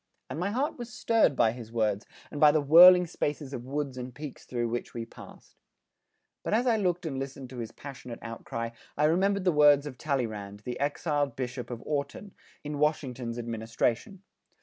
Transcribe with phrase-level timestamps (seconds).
[0.31, 3.99] And my heart was stirred by his words and by the whirling spaces of woods
[3.99, 5.55] and peaks through which we passed.
[6.41, 9.99] But as I looked and listened to this passionate outcry, I remembered the words of
[9.99, 12.31] Talleyrand, the exiled Bishop of Autun,
[12.63, 14.23] in Washington's administration.